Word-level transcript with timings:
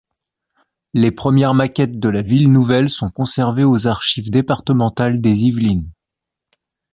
Les 0.95 1.11
premières 1.11 1.53
maquettes 1.53 1.99
de 1.99 2.09
la 2.09 2.23
ville 2.23 2.51
nouvelle 2.51 2.89
sont 2.89 3.11
conservées 3.11 3.65
aux 3.65 3.85
Archives 3.85 4.31
départementales 4.31 5.21
des 5.21 5.43
Yvelines. 5.43 5.91